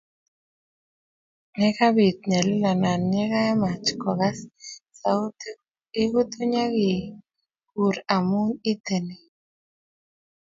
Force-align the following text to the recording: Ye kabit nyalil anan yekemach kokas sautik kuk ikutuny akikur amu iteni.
Ye 1.59 1.67
kabit 1.77 2.19
nyalil 2.29 2.63
anan 2.71 3.01
yekemach 3.17 3.87
kokas 4.01 4.37
sautik 5.01 5.57
kuk 5.61 5.93
ikutuny 6.03 6.53
akikur 6.65 7.95
amu 8.15 8.41
iteni. 8.71 9.15